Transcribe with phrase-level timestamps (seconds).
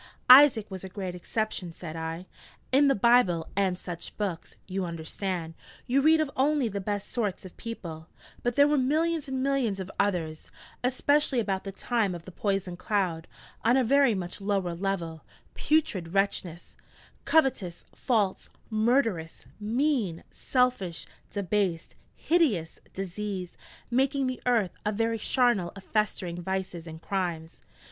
[0.31, 2.25] 'Isaac was a great exception,' said I:
[2.71, 5.53] 'in the Bible and such books, you understand,
[5.85, 8.07] you read of only the best sorts of people;
[8.41, 10.49] but there were millions and millions of others
[10.83, 13.27] especially about the time of the poison cloud
[13.63, 16.75] on a very much lower level putrid wretches
[17.25, 23.55] covetous, false, murderous, mean, selfish, debased, hideous, diseased,
[23.91, 27.61] making the earth a very charnel of festering vices and crimes.'